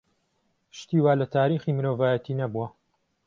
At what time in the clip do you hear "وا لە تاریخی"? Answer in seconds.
1.03-1.71